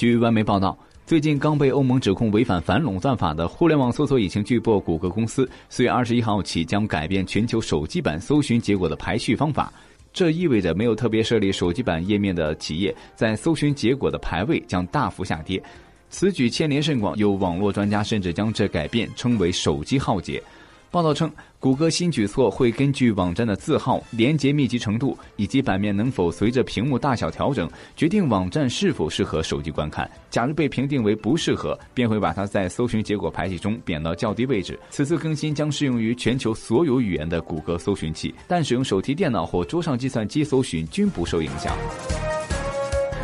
[0.00, 9.70] 据外媒报道，最近刚被欧盟指控违反反垄断法的互联网搜索引擎巨擘谷歌公司，四月二十一号起将改变全球手机版搜寻结果的排序方法。
[10.10, 15.62] 这意味着没有特别设立手机版页面的企业在搜寻结果的排位将大幅下跌。
[16.08, 20.42] 此举牵连甚广，有网络专家甚至将这改变称为“手机浩劫”。
[20.92, 21.30] 报道称，
[21.60, 30.10] 谷歌新举措会根据网站的字号、连接密集程度以及版面能否随着屏幕大小调整，决定网站是否适合手机观看。
[30.30, 34.76] 假如被评定为不适合，便会把它在搜寻结果排序中贬到较低位置。
[34.90, 41.72] 此次更新将适用于全球所有语言的谷歌搜寻器，但使用手提电脑或桌上计算机搜寻均不受影响。